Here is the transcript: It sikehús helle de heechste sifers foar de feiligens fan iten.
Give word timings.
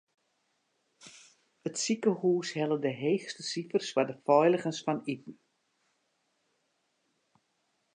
It 1.69 1.75
sikehús 1.83 2.49
helle 2.61 2.77
de 2.87 2.93
heechste 3.03 3.43
sifers 3.51 3.89
foar 3.93 4.07
de 4.09 4.17
feiligens 4.25 4.83
fan 4.89 5.01
iten. 5.13 5.35